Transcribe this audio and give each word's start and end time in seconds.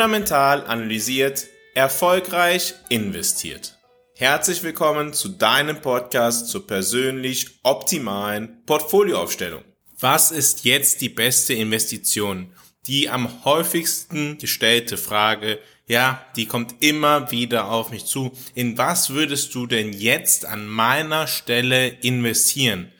Fundamental 0.00 0.64
analysiert, 0.66 1.46
erfolgreich 1.74 2.72
investiert. 2.88 3.76
Herzlich 4.16 4.62
willkommen 4.62 5.12
zu 5.12 5.28
deinem 5.28 5.82
Podcast 5.82 6.48
zur 6.48 6.66
persönlich 6.66 7.58
optimalen 7.64 8.64
Portfolioaufstellung. 8.64 9.62
Was 9.98 10.30
ist 10.30 10.64
jetzt 10.64 11.02
die 11.02 11.10
beste 11.10 11.52
Investition? 11.52 12.50
Die 12.86 13.10
am 13.10 13.44
häufigsten 13.44 14.38
gestellte 14.38 14.96
Frage, 14.96 15.58
ja, 15.86 16.24
die 16.34 16.46
kommt 16.46 16.76
immer 16.82 17.30
wieder 17.30 17.70
auf 17.70 17.90
mich 17.90 18.06
zu. 18.06 18.32
In 18.54 18.78
was 18.78 19.10
würdest 19.10 19.54
du 19.54 19.66
denn 19.66 19.92
jetzt 19.92 20.46
an 20.46 20.66
meiner 20.66 21.26
Stelle 21.26 21.88
investieren? 21.88 22.90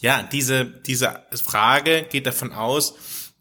Ja, 0.00 0.22
diese, 0.22 0.64
diese 0.64 1.26
Frage 1.44 2.06
geht 2.08 2.26
davon 2.26 2.54
aus, 2.54 2.94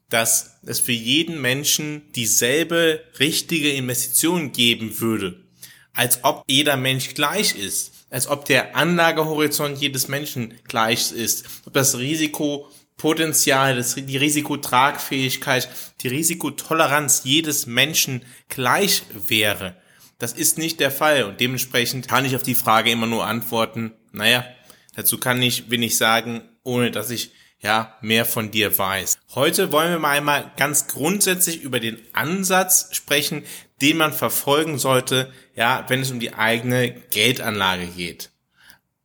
dass 0.09 0.57
es 0.65 0.79
für 0.79 0.93
jeden 0.93 1.41
Menschen 1.41 2.03
dieselbe 2.13 3.03
richtige 3.19 3.71
Investition 3.71 4.51
geben 4.51 4.99
würde. 4.99 5.43
Als 5.93 6.23
ob 6.23 6.43
jeder 6.47 6.77
Mensch 6.77 7.13
gleich 7.13 7.55
ist. 7.55 7.93
Als 8.09 8.27
ob 8.27 8.45
der 8.45 8.75
Anlagehorizont 8.75 9.79
jedes 9.79 10.07
Menschen 10.07 10.53
gleich 10.67 11.11
ist. 11.11 11.45
Ob 11.65 11.73
das 11.73 11.97
Risikopotenzial, 11.97 13.75
das, 13.75 13.95
die 13.95 14.17
Risikotragfähigkeit, 14.17 15.67
die 16.01 16.07
Risikotoleranz 16.07 17.21
jedes 17.25 17.65
Menschen 17.65 18.21
gleich 18.47 19.03
wäre. 19.11 19.75
Das 20.19 20.33
ist 20.33 20.57
nicht 20.57 20.79
der 20.79 20.91
Fall 20.91 21.25
und 21.25 21.39
dementsprechend 21.39 22.07
kann 22.07 22.25
ich 22.25 22.35
auf 22.35 22.43
die 22.43 22.55
Frage 22.55 22.91
immer 22.91 23.05
nur 23.05 23.25
antworten, 23.27 23.93
naja, 24.11 24.45
dazu 24.95 25.19
kann 25.19 25.41
ich 25.41 25.69
wenig 25.69 25.97
sagen, 25.97 26.41
ohne 26.63 26.89
dass 26.89 27.11
ich 27.11 27.31
ja, 27.59 27.97
mehr 28.01 28.25
von 28.25 28.51
dir 28.51 28.77
weiß. 28.77 29.17
Heute 29.33 29.71
wollen 29.71 29.91
wir 29.91 29.99
mal 29.99 30.17
einmal 30.17 30.51
ganz 30.57 30.87
grundsätzlich 30.87 31.61
über 31.61 31.79
den 31.79 31.99
Ansatz 32.13 32.89
sprechen, 32.91 33.43
den 33.81 33.97
man 33.97 34.13
verfolgen 34.13 34.77
sollte, 34.77 35.31
ja, 35.55 35.85
wenn 35.87 36.01
es 36.01 36.11
um 36.11 36.19
die 36.19 36.33
eigene 36.33 36.91
Geldanlage 37.11 37.87
geht. 37.87 38.31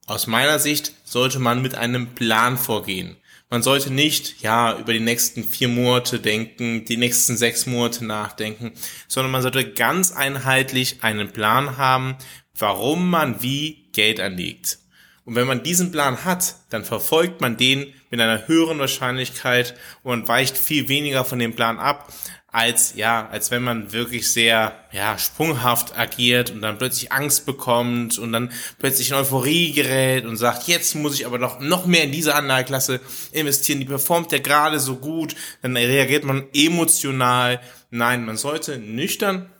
Aus 0.06 0.26
meiner 0.26 0.58
Sicht 0.58 0.92
sollte 1.04 1.38
man 1.38 1.62
mit 1.62 1.74
einem 1.74 2.14
Plan 2.14 2.58
vorgehen. 2.58 3.16
Man 3.48 3.62
sollte 3.62 3.92
nicht, 3.92 4.40
ja, 4.40 4.78
über 4.78 4.94
die 4.94 5.00
nächsten 5.00 5.44
vier 5.44 5.68
Monate 5.68 6.20
denken, 6.20 6.86
die 6.86 6.96
nächsten 6.96 7.36
sechs 7.36 7.66
Monate 7.66 8.04
nachdenken, 8.04 8.72
sondern 9.08 9.30
man 9.30 9.42
sollte 9.42 9.72
ganz 9.72 10.12
einheitlich 10.12 11.02
einen 11.02 11.32
Plan 11.32 11.76
haben, 11.76 12.16
warum 12.58 13.10
man 13.10 13.42
wie 13.42 13.90
Geld 13.92 14.20
anlegt. 14.20 14.78
Und 15.24 15.34
wenn 15.34 15.46
man 15.46 15.62
diesen 15.62 15.92
Plan 15.92 16.24
hat, 16.24 16.56
dann 16.70 16.84
verfolgt 16.84 17.40
man 17.40 17.56
den 17.56 17.92
mit 18.12 18.20
einer 18.20 18.46
höheren 18.46 18.78
Wahrscheinlichkeit 18.78 19.74
und 20.02 20.28
weicht 20.28 20.56
viel 20.56 20.88
weniger 20.88 21.24
von 21.24 21.38
dem 21.38 21.56
Plan 21.56 21.78
ab, 21.78 22.12
als 22.46 22.92
ja, 22.94 23.26
als 23.32 23.50
wenn 23.50 23.62
man 23.62 23.92
wirklich 23.92 24.30
sehr 24.30 24.74
ja 24.92 25.16
sprunghaft 25.18 25.98
agiert 25.98 26.50
und 26.50 26.60
dann 26.60 26.76
plötzlich 26.76 27.10
Angst 27.10 27.46
bekommt 27.46 28.18
und 28.18 28.30
dann 28.30 28.52
plötzlich 28.78 29.08
in 29.08 29.16
Euphorie 29.16 29.72
gerät 29.72 30.26
und 30.26 30.36
sagt, 30.36 30.68
jetzt 30.68 30.94
muss 30.94 31.14
ich 31.14 31.24
aber 31.24 31.38
noch 31.38 31.60
noch 31.60 31.86
mehr 31.86 32.04
in 32.04 32.12
diese 32.12 32.34
Anlageklasse 32.34 33.00
investieren, 33.32 33.80
die 33.80 33.86
performt 33.86 34.30
ja 34.30 34.38
gerade 34.38 34.78
so 34.78 34.96
gut, 34.96 35.34
dann 35.62 35.74
reagiert 35.74 36.24
man 36.24 36.44
emotional. 36.52 37.60
Nein, 37.90 38.26
man 38.26 38.36
sollte 38.36 38.76
nüchtern 38.76 39.50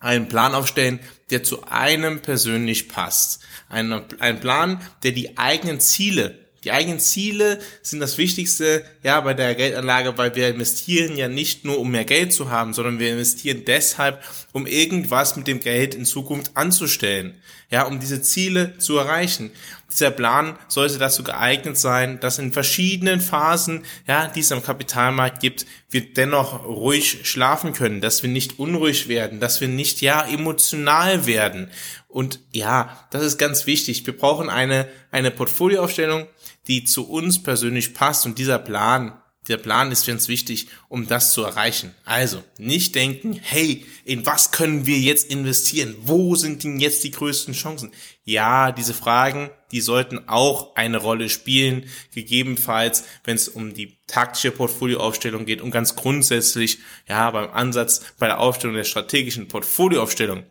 einen 0.00 0.28
Plan 0.28 0.54
aufstellen, 0.54 0.98
der 1.30 1.44
zu 1.44 1.64
einem 1.64 2.20
persönlich 2.20 2.88
passt. 2.88 3.42
Ein, 3.68 4.04
ein 4.18 4.40
Plan, 4.40 4.80
der 5.02 5.12
die 5.12 5.36
eigenen 5.36 5.80
Ziele 5.80 6.41
die 6.64 6.70
eigenen 6.70 7.00
Ziele 7.00 7.58
sind 7.82 8.00
das 8.00 8.18
Wichtigste, 8.18 8.84
ja, 9.02 9.20
bei 9.20 9.34
der 9.34 9.54
Geldanlage, 9.54 10.16
weil 10.16 10.34
wir 10.36 10.48
investieren 10.48 11.16
ja 11.16 11.28
nicht 11.28 11.64
nur, 11.64 11.78
um 11.78 11.90
mehr 11.90 12.04
Geld 12.04 12.32
zu 12.32 12.50
haben, 12.50 12.72
sondern 12.72 12.98
wir 12.98 13.12
investieren 13.12 13.64
deshalb, 13.66 14.22
um 14.52 14.66
irgendwas 14.66 15.36
mit 15.36 15.48
dem 15.48 15.60
Geld 15.60 15.94
in 15.94 16.04
Zukunft 16.04 16.52
anzustellen, 16.54 17.34
ja, 17.70 17.82
um 17.84 17.98
diese 17.98 18.22
Ziele 18.22 18.78
zu 18.78 18.96
erreichen. 18.96 19.50
Dieser 19.92 20.10
Plan 20.10 20.58
sollte 20.68 20.98
dazu 20.98 21.22
geeignet 21.22 21.78
sein, 21.78 22.18
dass 22.20 22.38
in 22.38 22.52
verschiedenen 22.52 23.20
Phasen, 23.20 23.84
ja, 24.06 24.28
die 24.28 24.40
es 24.40 24.52
am 24.52 24.62
Kapitalmarkt 24.62 25.40
gibt, 25.40 25.66
wir 25.90 26.12
dennoch 26.12 26.64
ruhig 26.64 27.20
schlafen 27.24 27.72
können, 27.72 28.00
dass 28.00 28.22
wir 28.22 28.30
nicht 28.30 28.58
unruhig 28.58 29.08
werden, 29.08 29.38
dass 29.38 29.60
wir 29.60 29.68
nicht, 29.68 30.00
ja, 30.00 30.22
emotional 30.26 31.26
werden. 31.26 31.70
Und 32.08 32.40
ja, 32.52 33.06
das 33.10 33.22
ist 33.22 33.38
ganz 33.38 33.66
wichtig. 33.66 34.06
Wir 34.06 34.16
brauchen 34.16 34.50
eine, 34.50 34.88
eine 35.10 35.30
Portfolioaufstellung, 35.30 36.26
die 36.66 36.84
zu 36.84 37.08
uns 37.08 37.42
persönlich 37.42 37.94
passt 37.94 38.26
und 38.26 38.38
dieser 38.38 38.58
Plan, 38.58 39.12
der 39.48 39.56
Plan 39.56 39.90
ist 39.90 40.04
für 40.04 40.12
uns 40.12 40.28
wichtig, 40.28 40.68
um 40.88 41.08
das 41.08 41.32
zu 41.32 41.42
erreichen. 41.42 41.94
Also, 42.04 42.44
nicht 42.58 42.94
denken, 42.94 43.38
hey, 43.42 43.84
in 44.04 44.24
was 44.24 44.52
können 44.52 44.86
wir 44.86 44.98
jetzt 44.98 45.30
investieren? 45.30 45.96
Wo 46.00 46.36
sind 46.36 46.62
denn 46.62 46.78
jetzt 46.78 47.02
die 47.02 47.10
größten 47.10 47.54
Chancen? 47.54 47.92
Ja, 48.24 48.70
diese 48.70 48.94
Fragen, 48.94 49.50
die 49.72 49.80
sollten 49.80 50.28
auch 50.28 50.76
eine 50.76 50.98
Rolle 50.98 51.28
spielen, 51.28 51.86
gegebenenfalls, 52.14 53.04
wenn 53.24 53.34
es 53.34 53.48
um 53.48 53.74
die 53.74 53.98
taktische 54.06 54.52
Portfolioaufstellung 54.52 55.44
geht 55.44 55.60
und 55.60 55.72
ganz 55.72 55.96
grundsätzlich, 55.96 56.78
ja, 57.08 57.30
beim 57.32 57.50
Ansatz 57.50 58.02
bei 58.18 58.26
der 58.26 58.38
Aufstellung 58.38 58.76
der 58.76 58.84
strategischen 58.84 59.48
Portfolioaufstellung. 59.48 60.44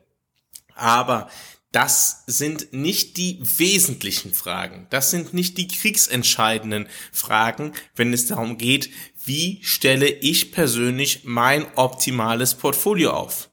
Aber 0.76 1.30
das 1.72 2.24
sind 2.28 2.74
nicht 2.74 3.16
die 3.16 3.40
wesentlichen 3.42 4.34
Fragen. 4.34 4.88
Das 4.90 5.10
sind 5.10 5.34
nicht 5.34 5.58
die 5.58 5.68
kriegsentscheidenden 5.68 6.88
Fragen, 7.14 7.72
wenn 7.96 8.12
es 8.12 8.28
darum 8.28 8.58
geht, 8.58 8.90
wie 9.24 9.60
stelle 9.64 10.08
ich 10.08 10.52
persönlich 10.52 11.22
mein 11.24 11.66
optimales 11.76 12.56
Portfolio 12.56 13.12
auf. 13.12 13.50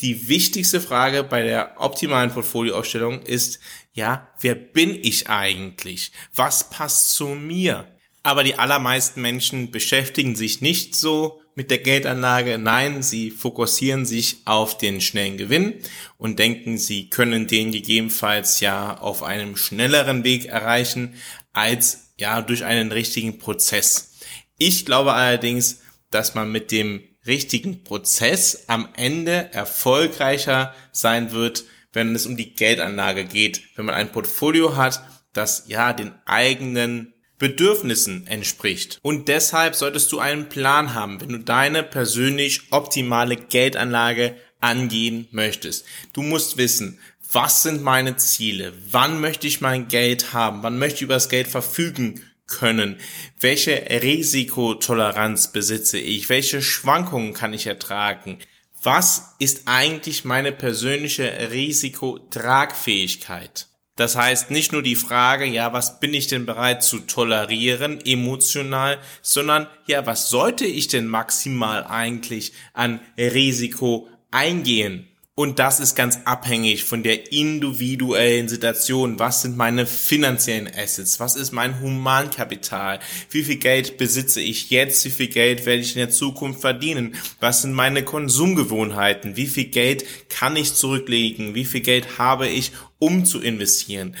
Die 0.00 0.28
wichtigste 0.28 0.80
Frage 0.80 1.24
bei 1.24 1.42
der 1.42 1.80
optimalen 1.80 2.30
Portfolioaufstellung 2.30 3.22
ist, 3.22 3.58
ja, 3.94 4.28
wer 4.40 4.54
bin 4.54 4.94
ich 4.94 5.28
eigentlich? 5.28 6.12
Was 6.34 6.70
passt 6.70 7.10
zu 7.12 7.28
mir? 7.28 7.88
Aber 8.22 8.44
die 8.44 8.58
allermeisten 8.58 9.22
Menschen 9.22 9.70
beschäftigen 9.70 10.36
sich 10.36 10.60
nicht 10.60 10.94
so 10.94 11.40
mit 11.56 11.70
der 11.70 11.78
Geldanlage. 11.78 12.58
Nein, 12.58 13.02
sie 13.02 13.32
fokussieren 13.32 14.06
sich 14.06 14.42
auf 14.44 14.78
den 14.78 15.00
schnellen 15.00 15.38
Gewinn 15.38 15.74
und 16.18 16.38
denken, 16.38 16.78
sie 16.78 17.10
können 17.10 17.48
den 17.48 17.72
gegebenenfalls 17.72 18.60
ja 18.60 18.98
auf 18.98 19.24
einem 19.24 19.56
schnelleren 19.56 20.22
Weg 20.22 20.46
erreichen 20.46 21.14
als 21.52 22.12
ja 22.18 22.42
durch 22.42 22.64
einen 22.64 22.92
richtigen 22.92 23.38
Prozess. 23.38 24.12
Ich 24.58 24.86
glaube 24.86 25.14
allerdings, 25.14 25.80
dass 26.10 26.34
man 26.34 26.52
mit 26.52 26.70
dem 26.70 27.02
richtigen 27.26 27.82
Prozess 27.82 28.64
am 28.68 28.88
Ende 28.94 29.52
erfolgreicher 29.52 30.74
sein 30.92 31.32
wird, 31.32 31.64
wenn 31.92 32.14
es 32.14 32.26
um 32.26 32.36
die 32.36 32.54
Geldanlage 32.54 33.24
geht, 33.24 33.62
wenn 33.76 33.86
man 33.86 33.94
ein 33.94 34.12
Portfolio 34.12 34.76
hat, 34.76 35.02
das 35.32 35.64
ja 35.68 35.94
den 35.94 36.12
eigenen 36.26 37.14
Bedürfnissen 37.38 38.26
entspricht. 38.26 38.98
Und 39.02 39.28
deshalb 39.28 39.74
solltest 39.74 40.10
du 40.12 40.18
einen 40.18 40.48
Plan 40.48 40.94
haben, 40.94 41.20
wenn 41.20 41.28
du 41.28 41.38
deine 41.38 41.82
persönlich 41.82 42.62
optimale 42.70 43.36
Geldanlage 43.36 44.36
angehen 44.60 45.28
möchtest. 45.30 45.84
Du 46.12 46.22
musst 46.22 46.56
wissen, 46.56 46.98
was 47.32 47.62
sind 47.62 47.82
meine 47.82 48.16
Ziele? 48.16 48.72
Wann 48.90 49.20
möchte 49.20 49.46
ich 49.46 49.60
mein 49.60 49.86
Geld 49.88 50.32
haben? 50.32 50.62
Wann 50.62 50.78
möchte 50.78 50.96
ich 50.96 51.02
über 51.02 51.14
das 51.14 51.28
Geld 51.28 51.48
verfügen 51.48 52.22
können? 52.46 52.96
Welche 53.40 53.84
Risikotoleranz 53.90 55.52
besitze 55.52 55.98
ich? 55.98 56.28
Welche 56.28 56.62
Schwankungen 56.62 57.34
kann 57.34 57.52
ich 57.52 57.66
ertragen? 57.66 58.38
Was 58.82 59.34
ist 59.38 59.62
eigentlich 59.66 60.24
meine 60.24 60.52
persönliche 60.52 61.50
Risikotragfähigkeit? 61.50 63.66
Das 63.96 64.14
heißt 64.14 64.50
nicht 64.50 64.72
nur 64.72 64.82
die 64.82 64.94
Frage, 64.94 65.46
ja, 65.46 65.72
was 65.72 66.00
bin 66.00 66.12
ich 66.12 66.26
denn 66.26 66.44
bereit 66.44 66.82
zu 66.82 67.00
tolerieren 67.00 67.98
emotional, 68.04 68.98
sondern 69.22 69.66
ja, 69.86 70.04
was 70.04 70.28
sollte 70.28 70.66
ich 70.66 70.88
denn 70.88 71.06
maximal 71.06 71.84
eigentlich 71.84 72.52
an 72.74 73.00
Risiko 73.16 74.08
eingehen? 74.30 75.08
Und 75.38 75.58
das 75.58 75.80
ist 75.80 75.94
ganz 75.94 76.20
abhängig 76.24 76.84
von 76.84 77.02
der 77.02 77.30
individuellen 77.30 78.48
Situation. 78.48 79.18
Was 79.18 79.42
sind 79.42 79.54
meine 79.54 79.84
finanziellen 79.84 80.66
Assets? 80.66 81.20
Was 81.20 81.36
ist 81.36 81.52
mein 81.52 81.78
Humankapital? 81.82 83.00
Wie 83.28 83.44
viel 83.44 83.56
Geld 83.56 83.98
besitze 83.98 84.40
ich 84.40 84.70
jetzt? 84.70 85.04
Wie 85.04 85.10
viel 85.10 85.28
Geld 85.28 85.66
werde 85.66 85.82
ich 85.82 85.94
in 85.94 85.98
der 86.00 86.08
Zukunft 86.08 86.62
verdienen? 86.62 87.16
Was 87.38 87.60
sind 87.60 87.74
meine 87.74 88.02
Konsumgewohnheiten? 88.02 89.36
Wie 89.36 89.46
viel 89.46 89.66
Geld 89.66 90.06
kann 90.30 90.56
ich 90.56 90.72
zurücklegen? 90.72 91.54
Wie 91.54 91.66
viel 91.66 91.82
Geld 91.82 92.16
habe 92.16 92.48
ich, 92.48 92.72
um 92.98 93.26
zu 93.26 93.38
investieren? 93.38 94.16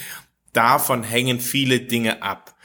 Davon 0.52 1.02
hängen 1.02 1.40
viele 1.40 1.80
Dinge 1.80 2.22
ab. 2.22 2.56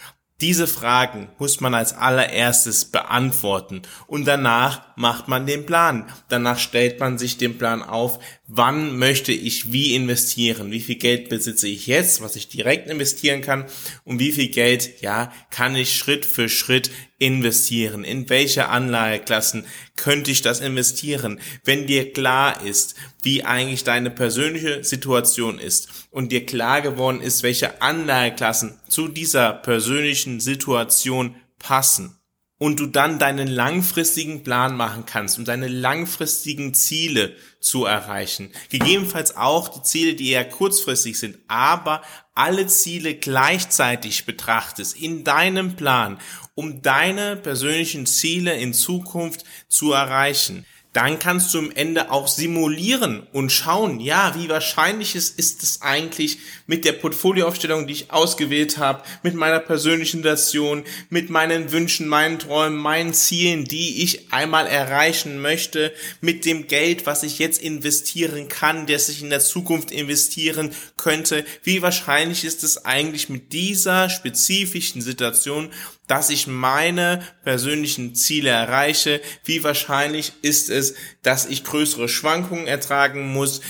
Diese 0.41 0.65
Fragen 0.65 1.29
muss 1.37 1.61
man 1.61 1.75
als 1.75 1.93
allererstes 1.93 2.85
beantworten 2.85 3.83
und 4.07 4.25
danach 4.25 4.81
macht 4.95 5.27
man 5.27 5.45
den 5.45 5.67
Plan. 5.67 6.11
Danach 6.29 6.57
stellt 6.57 6.99
man 6.99 7.19
sich 7.19 7.37
den 7.37 7.59
Plan 7.59 7.83
auf, 7.83 8.17
wann 8.53 8.97
möchte 8.97 9.31
ich 9.31 9.71
wie 9.71 9.95
investieren, 9.95 10.71
wie 10.71 10.81
viel 10.81 10.95
Geld 10.95 11.29
besitze 11.29 11.69
ich 11.69 11.87
jetzt, 11.87 12.21
was 12.21 12.35
ich 12.35 12.49
direkt 12.49 12.89
investieren 12.89 13.41
kann 13.41 13.65
und 14.03 14.19
wie 14.19 14.33
viel 14.33 14.49
Geld, 14.49 15.01
ja, 15.01 15.31
kann 15.51 15.73
ich 15.75 15.95
Schritt 15.95 16.25
für 16.25 16.49
Schritt 16.49 16.91
investieren? 17.17 18.03
In 18.03 18.29
welche 18.29 18.67
Anlageklassen 18.67 19.65
könnte 19.95 20.31
ich 20.31 20.41
das 20.41 20.59
investieren? 20.59 21.39
Wenn 21.63 21.87
dir 21.87 22.11
klar 22.11 22.61
ist, 22.65 22.95
wie 23.21 23.45
eigentlich 23.45 23.85
deine 23.85 24.11
persönliche 24.11 24.83
Situation 24.83 25.57
ist 25.57 25.87
und 26.11 26.33
dir 26.33 26.45
klar 26.45 26.81
geworden 26.81 27.21
ist, 27.21 27.43
welche 27.43 27.81
Anlageklassen 27.81 28.77
zu 28.89 29.07
dieser 29.07 29.53
persönlichen 29.53 30.41
Situation 30.41 31.35
passen 31.57 32.20
und 32.61 32.79
du 32.79 32.85
dann 32.85 33.17
deinen 33.17 33.47
langfristigen 33.47 34.43
Plan 34.43 34.77
machen 34.77 35.07
kannst, 35.07 35.39
um 35.39 35.45
deine 35.45 35.67
langfristigen 35.67 36.75
Ziele 36.75 37.35
zu 37.59 37.85
erreichen. 37.85 38.51
Gegebenenfalls 38.69 39.35
auch 39.35 39.69
die 39.69 39.81
Ziele, 39.81 40.13
die 40.13 40.29
eher 40.29 40.47
kurzfristig 40.47 41.17
sind, 41.17 41.39
aber 41.47 42.03
alle 42.35 42.67
Ziele 42.67 43.15
gleichzeitig 43.15 44.27
betrachtest 44.27 44.95
in 44.95 45.23
deinem 45.23 45.75
Plan, 45.75 46.19
um 46.53 46.83
deine 46.83 47.35
persönlichen 47.35 48.05
Ziele 48.05 48.53
in 48.53 48.75
Zukunft 48.75 49.43
zu 49.67 49.93
erreichen 49.93 50.63
dann 50.93 51.19
kannst 51.19 51.53
du 51.53 51.59
am 51.59 51.71
Ende 51.71 52.11
auch 52.11 52.27
simulieren 52.27 53.23
und 53.31 53.49
schauen, 53.49 54.01
ja, 54.01 54.35
wie 54.37 54.49
wahrscheinlich 54.49 55.15
es 55.15 55.29
ist 55.29 55.63
es 55.63 55.81
eigentlich 55.81 56.39
mit 56.67 56.83
der 56.83 56.91
Portfolioaufstellung, 56.91 57.87
die 57.87 57.93
ich 57.93 58.11
ausgewählt 58.11 58.77
habe, 58.77 59.03
mit 59.23 59.33
meiner 59.33 59.59
persönlichen 59.59 60.17
Situation, 60.17 60.83
mit 61.09 61.29
meinen 61.29 61.71
Wünschen, 61.71 62.09
meinen 62.09 62.39
Träumen, 62.39 62.77
meinen 62.77 63.13
Zielen, 63.13 63.63
die 63.63 64.03
ich 64.03 64.33
einmal 64.33 64.67
erreichen 64.67 65.41
möchte, 65.41 65.93
mit 66.19 66.43
dem 66.45 66.67
Geld, 66.67 67.05
was 67.05 67.23
ich 67.23 67.39
jetzt 67.39 67.61
investieren 67.61 68.49
kann, 68.49 68.85
das 68.85 69.07
ich 69.07 69.21
in 69.21 69.29
der 69.29 69.39
Zukunft 69.39 69.91
investieren 69.91 70.71
könnte. 70.97 71.45
Wie 71.63 71.81
wahrscheinlich 71.81 72.43
ist 72.43 72.65
es 72.65 72.83
eigentlich 72.83 73.29
mit 73.29 73.53
dieser 73.53 74.09
spezifischen 74.09 75.01
Situation 75.01 75.71
dass 76.11 76.29
ich 76.29 76.45
meine 76.45 77.25
persönlichen 77.45 78.15
Ziele 78.15 78.49
erreiche? 78.49 79.21
Wie 79.45 79.63
wahrscheinlich 79.63 80.33
ist 80.41 80.69
es, 80.69 80.95
dass 81.23 81.45
ich 81.45 81.63
größere 81.63 82.09
Schwankungen 82.09 82.67
ertragen 82.67 83.31
muss? 83.31 83.61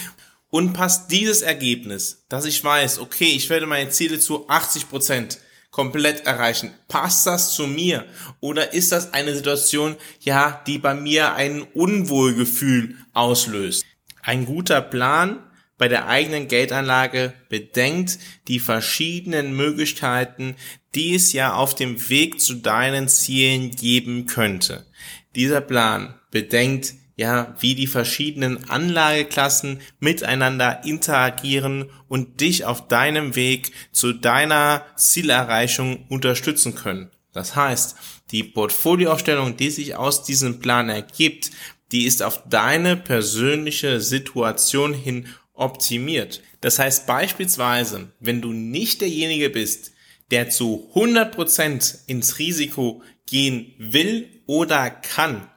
Und 0.49 0.73
passt 0.73 1.11
dieses 1.11 1.43
Ergebnis, 1.43 2.25
dass 2.29 2.45
ich 2.45 2.63
weiß, 2.63 2.97
okay, 2.97 3.31
ich 3.35 3.51
werde 3.51 3.67
meine 3.67 3.91
Ziele 3.91 4.17
zu 4.17 4.49
80 4.49 4.89
Prozent 4.89 5.37
komplett 5.69 6.25
erreichen. 6.25 6.73
Passt 6.87 7.27
das 7.27 7.53
zu 7.53 7.67
mir? 7.67 8.07
Oder 8.39 8.73
ist 8.73 8.91
das 8.91 9.13
eine 9.13 9.35
Situation, 9.35 9.95
ja, 10.21 10.63
die 10.65 10.79
bei 10.79 10.95
mir 10.95 11.35
ein 11.35 11.61
Unwohlgefühl 11.61 12.95
auslöst? 13.13 13.85
Ein 14.23 14.45
guter 14.45 14.81
Plan 14.81 15.43
bei 15.81 15.87
der 15.87 16.07
eigenen 16.07 16.47
Geldanlage 16.47 17.33
bedenkt 17.49 18.19
die 18.47 18.59
verschiedenen 18.59 19.55
Möglichkeiten, 19.55 20.55
die 20.93 21.15
es 21.15 21.33
ja 21.33 21.55
auf 21.55 21.73
dem 21.73 22.07
Weg 22.07 22.39
zu 22.39 22.53
deinen 22.53 23.07
Zielen 23.07 23.71
geben 23.71 24.27
könnte. 24.27 24.85
Dieser 25.33 25.59
Plan 25.59 26.13
bedenkt 26.29 26.93
ja, 27.15 27.55
wie 27.61 27.73
die 27.73 27.87
verschiedenen 27.87 28.69
Anlageklassen 28.69 29.81
miteinander 29.99 30.83
interagieren 30.85 31.89
und 32.07 32.41
dich 32.41 32.65
auf 32.65 32.87
deinem 32.87 33.35
Weg 33.35 33.71
zu 33.91 34.13
deiner 34.13 34.85
Zielerreichung 34.97 36.05
unterstützen 36.09 36.75
können. 36.75 37.09
Das 37.33 37.55
heißt, 37.55 37.95
die 38.29 38.43
Portfolioaufstellung, 38.43 39.57
die 39.57 39.71
sich 39.71 39.95
aus 39.95 40.23
diesem 40.23 40.59
Plan 40.59 40.89
ergibt, 40.89 41.49
die 41.91 42.05
ist 42.05 42.21
auf 42.21 42.43
deine 42.47 42.95
persönliche 42.95 43.99
Situation 43.99 44.93
hin 44.93 45.27
optimiert. 45.53 46.41
Das 46.61 46.79
heißt 46.79 47.07
beispielsweise, 47.07 48.11
wenn 48.19 48.41
du 48.41 48.53
nicht 48.53 49.01
derjenige 49.01 49.49
bist, 49.49 49.91
der 50.31 50.49
zu 50.49 50.89
100% 50.95 52.07
ins 52.07 52.39
Risiko 52.39 53.03
gehen 53.25 53.73
will 53.77 54.41
oder 54.47 54.89
kann, 54.89 55.49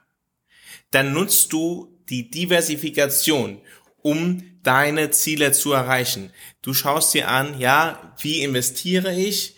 dann 0.91 1.13
nutzt 1.13 1.53
du 1.53 2.01
die 2.09 2.31
Diversifikation, 2.31 3.61
um 4.03 4.43
deine 4.63 5.11
Ziele 5.11 5.53
zu 5.53 5.73
erreichen. 5.73 6.33
Du 6.63 6.75
schaust 6.75 7.15
dir 7.15 7.29
an, 7.29 7.59
ja, 7.59 8.15
wie 8.21 8.43
investiere 8.43 9.15
ich? 9.15 9.57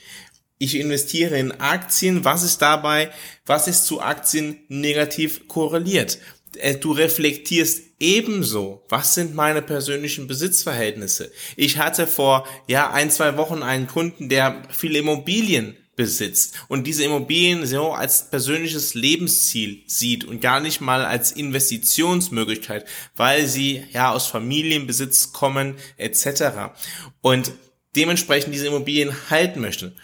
Ich 0.58 0.76
investiere 0.76 1.38
in 1.38 1.52
Aktien. 1.52 2.24
Was 2.24 2.42
ist 2.42 2.62
dabei? 2.62 3.10
Was 3.44 3.68
ist 3.68 3.84
zu 3.84 4.00
Aktien 4.00 4.60
negativ 4.68 5.48
korreliert? 5.48 6.18
Äh, 6.58 6.76
du 6.76 6.92
reflektierst 6.92 7.82
ebenso, 7.98 8.84
was 8.88 9.14
sind 9.14 9.34
meine 9.34 9.62
persönlichen 9.62 10.26
Besitzverhältnisse. 10.26 11.30
Ich 11.56 11.78
hatte 11.78 12.06
vor 12.06 12.46
ja 12.66 12.90
ein, 12.90 13.10
zwei 13.10 13.36
Wochen 13.36 13.62
einen 13.62 13.86
Kunden, 13.86 14.28
der 14.28 14.62
viele 14.70 14.98
Immobilien 14.98 15.76
besitzt 15.96 16.54
und 16.68 16.86
diese 16.86 17.04
Immobilien 17.04 17.66
so 17.66 17.92
als 17.92 18.28
persönliches 18.30 18.94
Lebensziel 18.94 19.82
sieht 19.86 20.24
und 20.24 20.40
gar 20.40 20.60
nicht 20.60 20.82
mal 20.82 21.04
als 21.04 21.32
Investitionsmöglichkeit, 21.32 22.84
weil 23.16 23.46
sie 23.46 23.84
ja 23.92 24.12
aus 24.12 24.26
Familienbesitz 24.26 25.32
kommen 25.32 25.76
etc. 25.96 26.74
Und 27.22 27.52
dementsprechend 27.96 28.54
diese 28.54 28.66
Immobilien 28.66 29.30
halten 29.30 29.60
möchte. 29.60 29.94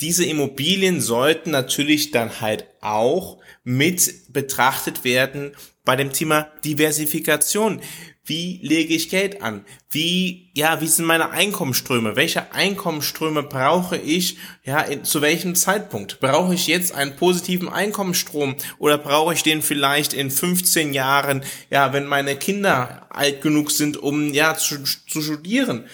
Diese 0.00 0.24
Immobilien 0.24 1.00
sollten 1.00 1.50
natürlich 1.50 2.10
dann 2.10 2.40
halt 2.40 2.66
auch 2.80 3.38
mit 3.62 4.32
betrachtet 4.32 5.04
werden 5.04 5.52
bei 5.84 5.96
dem 5.96 6.12
Thema 6.12 6.48
Diversifikation. 6.64 7.80
Wie 8.26 8.58
lege 8.62 8.94
ich 8.94 9.10
Geld 9.10 9.42
an? 9.42 9.66
Wie, 9.90 10.50
ja, 10.54 10.80
wie 10.80 10.86
sind 10.86 11.04
meine 11.04 11.30
Einkommensströme? 11.30 12.16
Welche 12.16 12.52
Einkommensströme 12.54 13.42
brauche 13.42 13.98
ich? 13.98 14.38
Ja, 14.64 14.80
in, 14.80 15.04
zu 15.04 15.20
welchem 15.20 15.54
Zeitpunkt? 15.54 16.20
Brauche 16.20 16.54
ich 16.54 16.66
jetzt 16.66 16.94
einen 16.94 17.16
positiven 17.16 17.68
Einkommensstrom 17.68 18.56
oder 18.78 18.96
brauche 18.96 19.34
ich 19.34 19.42
den 19.42 19.60
vielleicht 19.60 20.14
in 20.14 20.30
15 20.30 20.94
Jahren, 20.94 21.44
ja, 21.68 21.92
wenn 21.92 22.06
meine 22.06 22.36
Kinder 22.36 23.06
alt 23.10 23.42
genug 23.42 23.70
sind, 23.70 23.98
um, 23.98 24.32
ja, 24.32 24.56
zu, 24.56 24.82
zu 24.82 25.20
studieren? 25.20 25.84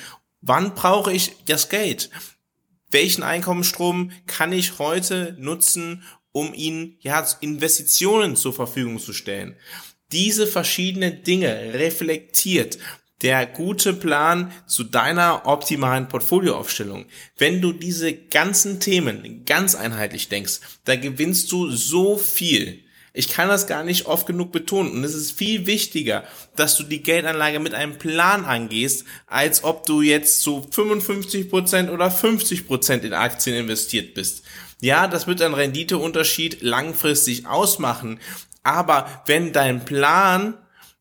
Wann 0.40 0.76
brauche 0.76 1.12
ich 1.12 1.32
das 1.46 1.68
Geld? 1.68 2.10
Welchen 2.90 3.22
Einkommensstrom 3.22 4.10
kann 4.26 4.52
ich 4.52 4.78
heute 4.78 5.36
nutzen, 5.38 6.02
um 6.32 6.54
ihnen 6.54 6.96
ja 7.00 7.26
Investitionen 7.40 8.36
zur 8.36 8.52
Verfügung 8.52 8.98
zu 8.98 9.12
stellen. 9.12 9.56
Diese 10.12 10.46
verschiedenen 10.46 11.22
Dinge 11.22 11.74
reflektiert 11.74 12.78
der 13.22 13.46
gute 13.46 13.92
Plan 13.92 14.50
zu 14.66 14.84
deiner 14.84 15.46
optimalen 15.46 16.08
Portfolioaufstellung. 16.08 17.04
Wenn 17.36 17.60
du 17.60 17.72
diese 17.72 18.14
ganzen 18.14 18.80
Themen 18.80 19.44
ganz 19.44 19.74
einheitlich 19.74 20.28
denkst, 20.28 20.60
da 20.84 20.96
gewinnst 20.96 21.52
du 21.52 21.70
so 21.70 22.16
viel. 22.16 22.84
Ich 23.12 23.28
kann 23.28 23.48
das 23.48 23.66
gar 23.66 23.82
nicht 23.82 24.06
oft 24.06 24.26
genug 24.26 24.52
betonen. 24.52 24.92
Und 24.92 25.04
es 25.04 25.14
ist 25.14 25.32
viel 25.32 25.66
wichtiger, 25.66 26.24
dass 26.56 26.76
du 26.76 26.84
die 26.84 27.02
Geldanlage 27.02 27.58
mit 27.58 27.74
einem 27.74 27.98
Plan 27.98 28.44
angehst, 28.44 29.04
als 29.26 29.64
ob 29.64 29.86
du 29.86 30.00
jetzt 30.00 30.42
zu 30.42 30.66
55% 30.70 31.90
oder 31.90 32.08
50% 32.08 33.00
in 33.00 33.12
Aktien 33.12 33.56
investiert 33.56 34.14
bist. 34.14 34.44
Ja, 34.80 35.08
das 35.08 35.26
wird 35.26 35.42
einen 35.42 35.54
Renditeunterschied 35.54 36.62
langfristig 36.62 37.46
ausmachen. 37.46 38.20
Aber 38.62 39.22
wenn 39.26 39.52
dein 39.52 39.84
Plan 39.84 40.54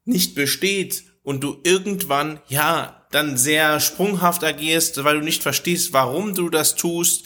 nicht 0.06 0.36
besteht 0.36 1.04
und 1.24 1.42
du 1.44 1.60
irgendwann, 1.64 2.40
ja, 2.48 3.06
dann 3.12 3.38
sehr 3.38 3.80
sprunghaft 3.80 4.44
agierst, 4.44 5.04
weil 5.04 5.20
du 5.20 5.26
nicht 5.26 5.42
verstehst, 5.42 5.94
warum 5.94 6.36
du 6.36 6.50
das 6.50 6.76
tust, 6.76 7.26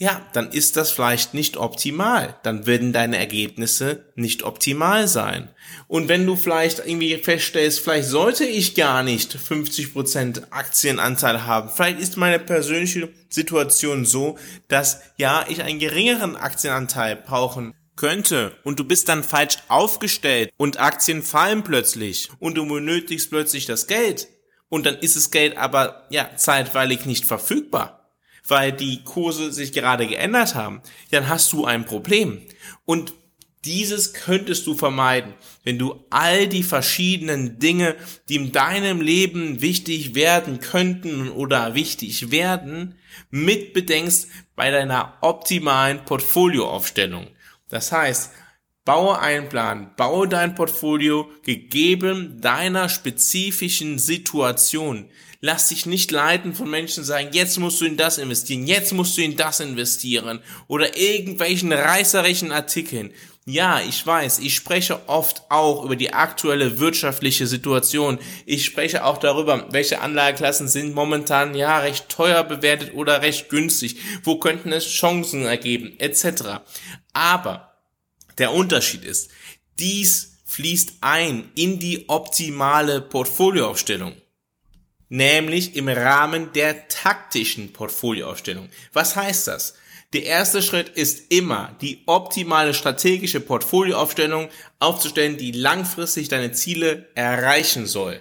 ja, 0.00 0.26
dann 0.32 0.50
ist 0.50 0.78
das 0.78 0.90
vielleicht 0.90 1.34
nicht 1.34 1.58
optimal. 1.58 2.34
Dann 2.42 2.64
werden 2.64 2.94
deine 2.94 3.18
Ergebnisse 3.18 4.10
nicht 4.14 4.44
optimal 4.44 5.06
sein. 5.08 5.50
Und 5.88 6.08
wenn 6.08 6.24
du 6.24 6.36
vielleicht 6.36 6.78
irgendwie 6.78 7.18
feststellst, 7.18 7.80
vielleicht 7.80 8.08
sollte 8.08 8.46
ich 8.46 8.74
gar 8.74 9.02
nicht 9.02 9.36
50% 9.36 10.52
Aktienanteil 10.52 11.44
haben. 11.44 11.68
Vielleicht 11.68 12.00
ist 12.00 12.16
meine 12.16 12.38
persönliche 12.38 13.10
Situation 13.28 14.06
so, 14.06 14.38
dass 14.68 15.02
ja, 15.18 15.44
ich 15.50 15.62
einen 15.62 15.78
geringeren 15.78 16.34
Aktienanteil 16.34 17.16
brauchen 17.16 17.74
könnte 17.94 18.56
und 18.64 18.80
du 18.80 18.84
bist 18.84 19.10
dann 19.10 19.22
falsch 19.22 19.58
aufgestellt 19.68 20.50
und 20.56 20.80
Aktien 20.80 21.22
fallen 21.22 21.62
plötzlich 21.62 22.30
und 22.38 22.54
du 22.54 22.66
benötigst 22.66 23.28
plötzlich 23.28 23.66
das 23.66 23.86
Geld 23.86 24.28
und 24.70 24.86
dann 24.86 24.96
ist 24.96 25.16
das 25.16 25.30
Geld 25.30 25.58
aber 25.58 26.06
ja 26.08 26.30
zeitweilig 26.36 27.04
nicht 27.04 27.26
verfügbar 27.26 27.99
weil 28.46 28.72
die 28.72 29.02
Kurse 29.04 29.52
sich 29.52 29.72
gerade 29.72 30.06
geändert 30.06 30.54
haben, 30.54 30.82
dann 31.10 31.28
hast 31.28 31.52
du 31.52 31.64
ein 31.64 31.84
Problem. 31.84 32.42
Und 32.84 33.12
dieses 33.64 34.14
könntest 34.14 34.66
du 34.66 34.74
vermeiden, 34.74 35.34
wenn 35.64 35.78
du 35.78 36.04
all 36.08 36.48
die 36.48 36.62
verschiedenen 36.62 37.58
Dinge, 37.58 37.94
die 38.28 38.36
in 38.36 38.52
deinem 38.52 39.02
Leben 39.02 39.60
wichtig 39.60 40.14
werden 40.14 40.60
könnten 40.60 41.30
oder 41.30 41.74
wichtig 41.74 42.30
werden, 42.30 42.94
mit 43.30 43.74
bedenkst 43.74 44.28
bei 44.56 44.70
deiner 44.70 45.18
optimalen 45.20 46.04
Portfolioaufstellung. 46.04 47.26
Das 47.68 47.92
heißt, 47.92 48.30
Baue 48.86 49.18
einen 49.18 49.48
Plan, 49.48 49.90
baue 49.96 50.26
dein 50.26 50.54
Portfolio 50.54 51.30
gegeben 51.44 52.40
deiner 52.40 52.88
spezifischen 52.88 53.98
Situation. 53.98 55.10
Lass 55.42 55.68
dich 55.68 55.86
nicht 55.86 56.10
leiten 56.10 56.54
von 56.54 56.68
Menschen, 56.68 57.02
sagen, 57.02 57.30
jetzt 57.32 57.58
musst 57.58 57.80
du 57.80 57.86
in 57.86 57.96
das 57.96 58.18
investieren, 58.18 58.66
jetzt 58.66 58.92
musst 58.92 59.16
du 59.16 59.22
in 59.22 59.36
das 59.36 59.60
investieren 59.60 60.40
oder 60.66 60.98
irgendwelchen 60.98 61.72
reißerischen 61.72 62.52
Artikeln. 62.52 63.14
Ja, 63.46 63.80
ich 63.80 64.06
weiß, 64.06 64.40
ich 64.40 64.54
spreche 64.54 65.08
oft 65.08 65.50
auch 65.50 65.82
über 65.82 65.96
die 65.96 66.12
aktuelle 66.12 66.78
wirtschaftliche 66.78 67.46
Situation. 67.46 68.18
Ich 68.44 68.66
spreche 68.66 69.02
auch 69.02 69.16
darüber, 69.16 69.66
welche 69.70 70.02
Anlageklassen 70.02 70.68
sind 70.68 70.94
momentan 70.94 71.54
ja 71.54 71.78
recht 71.78 72.10
teuer 72.10 72.44
bewertet 72.44 72.92
oder 72.92 73.22
recht 73.22 73.48
günstig. 73.48 73.96
Wo 74.22 74.38
könnten 74.38 74.72
es 74.72 74.86
Chancen 74.86 75.46
ergeben, 75.46 75.98
etc. 75.98 76.60
Aber 77.14 77.78
der 78.36 78.52
Unterschied 78.52 79.04
ist, 79.04 79.30
dies 79.78 80.42
fließt 80.44 80.98
ein 81.00 81.50
in 81.54 81.78
die 81.78 82.10
optimale 82.10 83.00
Portfolioaufstellung 83.00 84.12
nämlich 85.10 85.76
im 85.76 85.88
Rahmen 85.88 86.52
der 86.54 86.88
taktischen 86.88 87.74
Portfolioaufstellung. 87.74 88.70
Was 88.94 89.16
heißt 89.16 89.48
das? 89.48 89.74
Der 90.12 90.24
erste 90.24 90.62
Schritt 90.62 90.88
ist 90.88 91.30
immer, 91.30 91.76
die 91.80 92.02
optimale 92.06 92.74
strategische 92.74 93.40
Portfolioaufstellung 93.40 94.48
aufzustellen, 94.78 95.36
die 95.36 95.52
langfristig 95.52 96.28
deine 96.28 96.52
Ziele 96.52 97.08
erreichen 97.14 97.86
soll. 97.86 98.20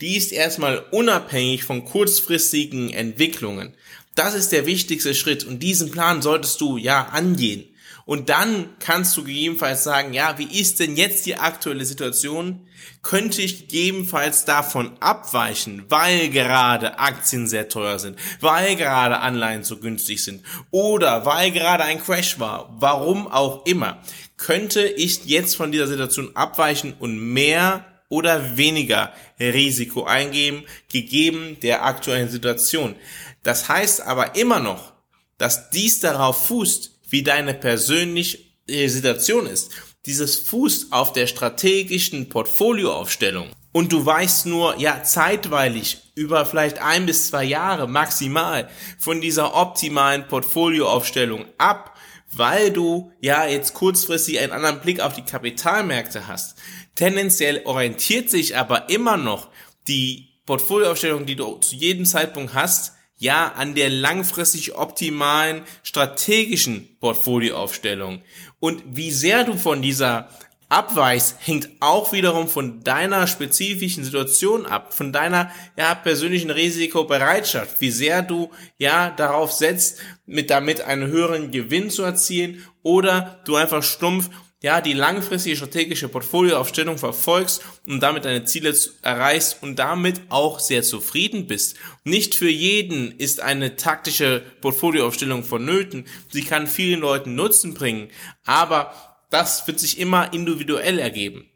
Die 0.00 0.16
ist 0.16 0.32
erstmal 0.32 0.78
unabhängig 0.90 1.64
von 1.64 1.84
kurzfristigen 1.84 2.90
Entwicklungen. 2.90 3.74
Das 4.14 4.34
ist 4.34 4.52
der 4.52 4.66
wichtigste 4.66 5.14
Schritt 5.14 5.44
und 5.44 5.62
diesen 5.62 5.90
Plan 5.90 6.22
solltest 6.22 6.60
du 6.60 6.76
ja 6.76 7.06
angehen. 7.06 7.71
Und 8.04 8.28
dann 8.28 8.70
kannst 8.80 9.16
du 9.16 9.24
gegebenenfalls 9.24 9.84
sagen, 9.84 10.12
ja, 10.12 10.36
wie 10.38 10.60
ist 10.60 10.80
denn 10.80 10.96
jetzt 10.96 11.26
die 11.26 11.36
aktuelle 11.36 11.84
Situation? 11.84 12.66
Könnte 13.00 13.42
ich 13.42 13.68
gegebenenfalls 13.68 14.44
davon 14.44 14.96
abweichen, 15.00 15.84
weil 15.88 16.28
gerade 16.30 16.98
Aktien 16.98 17.46
sehr 17.46 17.68
teuer 17.68 17.98
sind, 17.98 18.18
weil 18.40 18.76
gerade 18.76 19.18
Anleihen 19.18 19.62
so 19.62 19.76
günstig 19.76 20.22
sind 20.22 20.44
oder 20.70 21.24
weil 21.24 21.52
gerade 21.52 21.84
ein 21.84 22.02
Crash 22.02 22.40
war, 22.40 22.74
warum 22.78 23.28
auch 23.28 23.66
immer, 23.66 24.02
könnte 24.36 24.82
ich 24.82 25.24
jetzt 25.26 25.56
von 25.56 25.70
dieser 25.70 25.86
Situation 25.86 26.34
abweichen 26.34 26.94
und 26.98 27.18
mehr 27.18 27.84
oder 28.08 28.56
weniger 28.56 29.12
Risiko 29.38 30.04
eingeben, 30.04 30.64
gegeben 30.90 31.56
der 31.62 31.84
aktuellen 31.84 32.28
Situation. 32.28 32.96
Das 33.42 33.68
heißt 33.68 34.02
aber 34.02 34.34
immer 34.36 34.60
noch, 34.60 34.92
dass 35.38 35.70
dies 35.70 36.00
darauf 36.00 36.46
fußt, 36.48 36.92
wie 37.12 37.22
deine 37.22 37.54
persönliche 37.54 38.38
Situation 38.66 39.46
ist. 39.46 39.70
Dieses 40.06 40.36
fußt 40.36 40.92
auf 40.92 41.12
der 41.12 41.26
strategischen 41.26 42.28
Portfolioaufstellung. 42.28 43.50
Und 43.70 43.92
du 43.92 44.04
weichst 44.04 44.46
nur, 44.46 44.78
ja, 44.78 45.02
zeitweilig 45.02 45.98
über 46.14 46.44
vielleicht 46.44 46.80
ein 46.80 47.06
bis 47.06 47.28
zwei 47.28 47.44
Jahre 47.44 47.86
maximal 47.86 48.68
von 48.98 49.20
dieser 49.20 49.54
optimalen 49.54 50.26
Portfolioaufstellung 50.26 51.46
ab, 51.58 51.96
weil 52.32 52.70
du 52.70 53.12
ja 53.20 53.46
jetzt 53.46 53.74
kurzfristig 53.74 54.40
einen 54.40 54.52
anderen 54.52 54.80
Blick 54.80 55.00
auf 55.00 55.14
die 55.14 55.22
Kapitalmärkte 55.22 56.26
hast. 56.26 56.56
Tendenziell 56.94 57.62
orientiert 57.64 58.30
sich 58.30 58.56
aber 58.56 58.88
immer 58.88 59.16
noch 59.16 59.48
die 59.86 60.28
Portfolioaufstellung, 60.46 61.26
die 61.26 61.36
du 61.36 61.56
zu 61.58 61.76
jedem 61.76 62.04
Zeitpunkt 62.04 62.54
hast, 62.54 62.92
ja 63.22 63.52
an 63.52 63.76
der 63.76 63.88
langfristig 63.88 64.74
optimalen 64.74 65.62
strategischen 65.84 66.88
Portfolioaufstellung. 66.98 68.20
Und 68.58 68.82
wie 68.84 69.12
sehr 69.12 69.44
du 69.44 69.56
von 69.56 69.80
dieser 69.80 70.28
abweichst, 70.68 71.36
hängt 71.38 71.68
auch 71.78 72.12
wiederum 72.12 72.48
von 72.48 72.82
deiner 72.82 73.28
spezifischen 73.28 74.02
Situation 74.02 74.66
ab, 74.66 74.92
von 74.92 75.12
deiner 75.12 75.52
ja 75.78 75.94
persönlichen 75.94 76.50
Risikobereitschaft, 76.50 77.80
wie 77.80 77.92
sehr 77.92 78.22
du 78.22 78.50
ja 78.76 79.10
darauf 79.10 79.52
setzt, 79.52 80.00
mit 80.26 80.50
damit 80.50 80.80
einen 80.80 81.06
höheren 81.06 81.52
Gewinn 81.52 81.90
zu 81.90 82.02
erzielen 82.02 82.66
oder 82.82 83.40
du 83.44 83.54
einfach 83.54 83.84
stumpf 83.84 84.30
ja, 84.62 84.80
die 84.80 84.92
langfristige 84.92 85.56
strategische 85.56 86.08
Portfolioaufstellung 86.08 86.96
verfolgst 86.96 87.62
und 87.86 88.00
damit 88.00 88.24
deine 88.24 88.44
Ziele 88.44 88.74
erreichst 89.02 89.60
und 89.60 89.76
damit 89.78 90.20
auch 90.28 90.60
sehr 90.60 90.84
zufrieden 90.84 91.48
bist. 91.48 91.76
Nicht 92.04 92.36
für 92.36 92.48
jeden 92.48 93.18
ist 93.18 93.40
eine 93.40 93.74
taktische 93.74 94.42
Portfolioaufstellung 94.60 95.42
vonnöten. 95.42 96.06
Sie 96.30 96.42
kann 96.42 96.68
vielen 96.68 97.00
Leuten 97.00 97.34
Nutzen 97.34 97.74
bringen, 97.74 98.08
aber 98.44 98.94
das 99.30 99.66
wird 99.66 99.80
sich 99.80 99.98
immer 99.98 100.32
individuell 100.32 101.00
ergeben. 101.00 101.50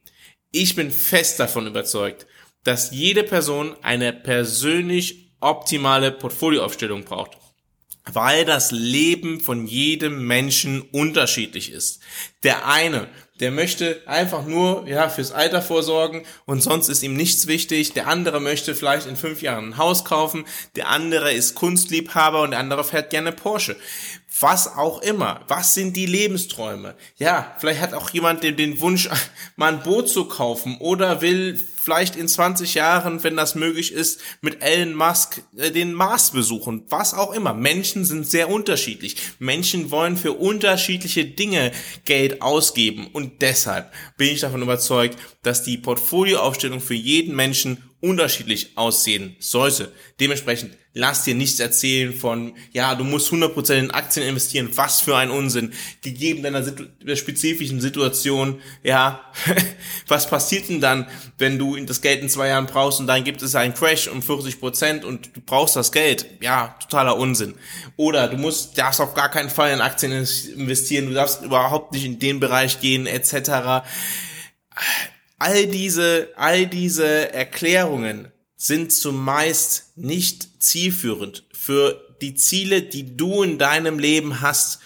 Ich 0.50 0.74
bin 0.74 0.90
fest 0.90 1.38
davon 1.38 1.68
überzeugt, 1.68 2.26
dass 2.64 2.90
jede 2.90 3.22
Person 3.22 3.76
eine 3.82 4.12
persönlich 4.12 5.30
optimale 5.40 6.10
Portfolioaufstellung 6.10 7.04
braucht 7.04 7.38
weil 8.12 8.44
das 8.44 8.70
Leben 8.70 9.40
von 9.40 9.66
jedem 9.66 10.26
Menschen 10.26 10.82
unterschiedlich 10.82 11.72
ist. 11.72 12.00
Der 12.42 12.66
eine, 12.66 13.08
der 13.40 13.50
möchte 13.50 14.02
einfach 14.06 14.46
nur 14.46 14.86
ja 14.88 15.08
fürs 15.08 15.32
Alter 15.32 15.62
vorsorgen 15.62 16.22
und 16.46 16.62
sonst 16.62 16.88
ist 16.88 17.02
ihm 17.02 17.14
nichts 17.14 17.46
wichtig. 17.46 17.92
Der 17.92 18.08
andere 18.08 18.40
möchte 18.40 18.74
vielleicht 18.74 19.06
in 19.06 19.16
fünf 19.16 19.42
Jahren 19.42 19.70
ein 19.70 19.76
Haus 19.76 20.04
kaufen. 20.04 20.46
Der 20.74 20.88
andere 20.88 21.32
ist 21.32 21.54
Kunstliebhaber 21.54 22.42
und 22.42 22.52
der 22.52 22.60
andere 22.60 22.84
fährt 22.84 23.10
gerne 23.10 23.32
Porsche. 23.32 23.76
Was 24.40 24.76
auch 24.76 25.00
immer. 25.00 25.40
Was 25.48 25.74
sind 25.74 25.96
die 25.96 26.06
Lebensträume? 26.06 26.94
Ja, 27.16 27.54
vielleicht 27.58 27.80
hat 27.80 27.94
auch 27.94 28.10
jemand 28.10 28.42
den, 28.42 28.56
den 28.56 28.80
Wunsch, 28.80 29.08
mal 29.56 29.72
ein 29.72 29.82
Boot 29.82 30.08
zu 30.08 30.26
kaufen 30.26 30.76
oder 30.78 31.20
will 31.22 31.58
vielleicht 31.86 32.16
in 32.16 32.26
20 32.26 32.74
Jahren, 32.74 33.22
wenn 33.22 33.36
das 33.36 33.54
möglich 33.54 33.92
ist, 33.92 34.20
mit 34.40 34.60
Elon 34.60 34.94
Musk 34.94 35.40
äh, 35.56 35.70
den 35.70 35.94
Mars 35.94 36.32
besuchen. 36.32 36.82
Was 36.88 37.14
auch 37.14 37.32
immer. 37.32 37.54
Menschen 37.54 38.04
sind 38.04 38.26
sehr 38.26 38.50
unterschiedlich. 38.50 39.16
Menschen 39.38 39.92
wollen 39.92 40.16
für 40.16 40.32
unterschiedliche 40.32 41.24
Dinge 41.24 41.70
Geld 42.04 42.42
ausgeben. 42.42 43.06
Und 43.12 43.25
deshalb 43.40 43.92
bin 44.16 44.28
ich 44.28 44.40
davon 44.40 44.62
überzeugt, 44.62 45.18
dass 45.42 45.62
die 45.62 45.78
Portfolioaufstellung 45.78 46.80
für 46.80 46.94
jeden 46.94 47.34
Menschen 47.34 47.82
unterschiedlich 48.06 48.70
aussehen 48.76 49.36
sollte. 49.40 49.92
Dementsprechend 50.20 50.76
lass 50.94 51.24
dir 51.24 51.34
nichts 51.34 51.60
erzählen 51.60 52.14
von, 52.14 52.54
ja, 52.72 52.94
du 52.94 53.04
musst 53.04 53.30
100% 53.30 53.74
in 53.74 53.90
Aktien 53.90 54.26
investieren, 54.26 54.70
was 54.74 55.00
für 55.00 55.16
ein 55.16 55.30
Unsinn, 55.30 55.72
gegeben 56.02 56.42
deiner 56.42 56.62
Situ 56.62 56.84
spezifischen 57.14 57.80
Situation, 57.80 58.60
ja, 58.82 59.20
was 60.08 60.30
passiert 60.30 60.68
denn 60.68 60.80
dann, 60.80 61.06
wenn 61.36 61.58
du 61.58 61.76
das 61.84 62.00
Geld 62.00 62.22
in 62.22 62.30
zwei 62.30 62.48
Jahren 62.48 62.66
brauchst 62.66 63.00
und 63.00 63.08
dann 63.08 63.24
gibt 63.24 63.42
es 63.42 63.54
einen 63.54 63.74
Crash 63.74 64.08
um 64.08 64.20
40% 64.20 65.04
und 65.04 65.36
du 65.36 65.40
brauchst 65.44 65.76
das 65.76 65.92
Geld, 65.92 66.26
ja, 66.40 66.76
totaler 66.80 67.18
Unsinn. 67.18 67.54
Oder 67.96 68.28
du 68.28 68.38
musst, 68.38 68.78
darfst 68.78 69.00
auf 69.00 69.14
gar 69.14 69.30
keinen 69.30 69.50
Fall 69.50 69.72
in 69.72 69.80
Aktien 69.80 70.12
investieren, 70.12 71.06
du 71.06 71.14
darfst 71.14 71.42
überhaupt 71.42 71.92
nicht 71.92 72.06
in 72.06 72.18
den 72.18 72.40
Bereich 72.40 72.80
gehen, 72.80 73.06
etc 73.06 73.82
all 75.38 75.66
diese, 75.66 76.30
all 76.36 76.66
diese 76.66 77.32
Erklärungen 77.32 78.32
sind 78.56 78.92
zumeist 78.92 79.96
nicht 79.96 80.62
zielführend 80.62 81.44
für 81.52 82.16
die 82.22 82.34
Ziele, 82.34 82.82
die 82.82 83.16
du 83.16 83.42
in 83.42 83.58
deinem 83.58 83.98
Leben 83.98 84.40
hast. 84.40 84.80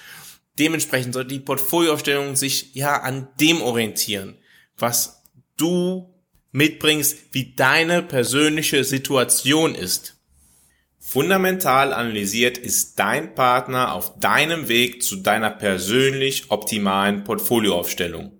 Dementsprechend 0.59 1.14
sollte 1.14 1.35
die 1.35 1.40
Portfolioaufstellung 1.40 2.37
sich 2.37 2.75
ja 2.75 3.00
an 3.00 3.28
dem 3.38 3.62
orientieren, 3.62 4.37
was 4.76 5.23
du 5.57 6.12
mitbringst, 6.52 7.33
wie 7.33 7.54
deine 7.54 8.02
persönliche 8.02 8.83
Situation 8.83 9.75
ist. 9.75 10.16
Fundamental 10.99 11.92
analysiert 11.92 12.59
ist 12.59 12.99
dein 12.99 13.35
Partner 13.35 13.95
auf 13.95 14.19
deinem 14.19 14.69
Weg 14.69 15.02
zu 15.02 15.16
deiner 15.16 15.50
persönlich 15.50 16.50
optimalen 16.50 17.25
Portfolioaufstellung. 17.25 18.39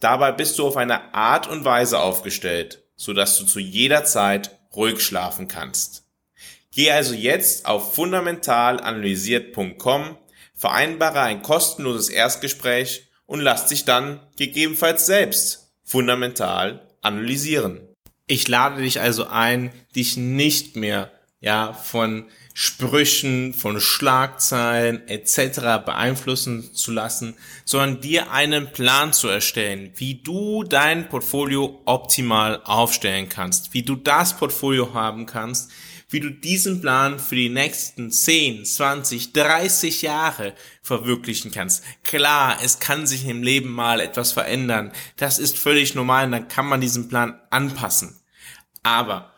Dabei 0.00 0.32
bist 0.32 0.58
du 0.58 0.66
auf 0.66 0.76
eine 0.76 1.14
Art 1.14 1.48
und 1.48 1.64
Weise 1.64 2.00
aufgestellt, 2.00 2.82
sodass 2.96 3.38
du 3.38 3.46
zu 3.46 3.60
jeder 3.60 4.04
Zeit 4.04 4.58
ruhig 4.74 5.00
schlafen 5.00 5.46
kannst. 5.48 6.04
Geh 6.72 6.90
also 6.90 7.14
jetzt 7.14 7.64
auf 7.66 7.94
fundamentalanalysiert.com, 7.94 10.18
vereinbare 10.54 11.20
ein 11.20 11.40
kostenloses 11.42 12.10
Erstgespräch 12.10 13.08
und 13.24 13.40
lass 13.40 13.64
dich 13.66 13.86
dann 13.86 14.20
gegebenenfalls 14.36 15.06
selbst 15.06 15.72
fundamental 15.82 16.86
analysieren. 17.00 17.80
Ich 18.26 18.48
lade 18.48 18.82
dich 18.82 19.00
also 19.00 19.28
ein, 19.28 19.70
dich 19.94 20.16
nicht 20.16 20.74
mehr 20.76 21.12
ja 21.46 21.72
von 21.72 22.24
Sprüchen, 22.54 23.54
von 23.54 23.80
Schlagzeilen 23.80 25.06
etc. 25.06 25.84
beeinflussen 25.84 26.74
zu 26.74 26.90
lassen, 26.90 27.36
sondern 27.64 28.00
dir 28.00 28.32
einen 28.32 28.72
Plan 28.72 29.12
zu 29.12 29.28
erstellen, 29.28 29.92
wie 29.94 30.16
du 30.16 30.64
dein 30.64 31.08
Portfolio 31.08 31.80
optimal 31.84 32.62
aufstellen 32.64 33.28
kannst, 33.28 33.74
wie 33.74 33.84
du 33.84 33.94
das 33.94 34.36
Portfolio 34.36 34.92
haben 34.92 35.26
kannst, 35.26 35.70
wie 36.08 36.18
du 36.18 36.30
diesen 36.30 36.80
Plan 36.80 37.20
für 37.20 37.36
die 37.36 37.48
nächsten 37.48 38.10
10, 38.10 38.64
20, 38.64 39.32
30 39.32 40.02
Jahre 40.02 40.52
verwirklichen 40.82 41.52
kannst. 41.52 41.84
Klar, 42.02 42.58
es 42.60 42.80
kann 42.80 43.06
sich 43.06 43.28
im 43.28 43.44
Leben 43.44 43.70
mal 43.70 44.00
etwas 44.00 44.32
verändern. 44.32 44.90
Das 45.16 45.38
ist 45.38 45.58
völlig 45.58 45.94
normal, 45.94 46.28
dann 46.28 46.48
kann 46.48 46.66
man 46.66 46.80
diesen 46.80 47.08
Plan 47.08 47.38
anpassen. 47.50 48.20
Aber 48.82 49.32